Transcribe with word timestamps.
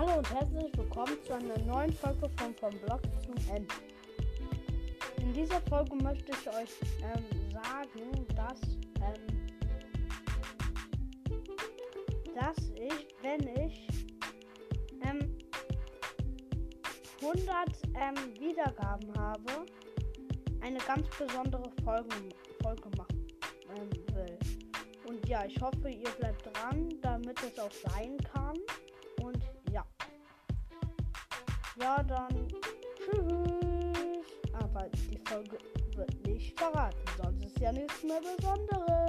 und 0.00 0.32
herzlich 0.32 0.70
willkommen 0.76 1.16
zu 1.24 1.34
einer 1.34 1.58
neuen 1.58 1.92
Folge 1.92 2.30
von 2.36 2.54
Vom 2.54 2.70
Blog 2.86 3.00
zum 3.20 3.34
End. 3.52 3.72
In 5.20 5.32
dieser 5.32 5.60
Folge 5.62 5.96
möchte 5.96 6.30
ich 6.30 6.48
euch 6.48 6.70
ähm, 7.02 7.24
sagen, 7.50 8.26
dass, 8.36 8.60
ähm, 9.02 9.26
dass 12.32 12.56
ich, 12.76 13.08
wenn 13.22 13.40
ich 13.66 13.88
ähm, 15.02 15.36
100 17.20 17.48
ähm, 17.94 18.14
Wiedergaben 18.38 19.12
habe, 19.18 19.66
eine 20.60 20.78
ganz 20.78 21.08
besondere 21.18 21.72
Folge, 21.82 22.14
Folge 22.62 22.88
machen 22.96 23.26
ähm, 23.76 23.90
will. 24.14 24.38
Und 25.08 25.28
ja, 25.28 25.44
ich 25.44 25.60
hoffe, 25.60 25.90
ihr 25.90 26.10
bleibt 26.20 26.46
dran, 26.46 26.88
damit 27.02 27.36
es 27.42 27.58
auch 27.58 27.72
sein 27.72 28.16
kann. 28.18 28.37
Ja, 31.80 32.02
dann 32.02 32.48
tschüss. 32.96 34.52
Aber 34.52 34.88
die 35.10 35.18
Folge 35.28 35.58
wird 35.94 36.26
nicht 36.26 36.58
verraten, 36.58 36.96
sonst 37.22 37.44
ist 37.44 37.58
ja 37.60 37.70
nichts 37.70 38.02
mehr 38.02 38.20
Besonderes. 38.20 39.07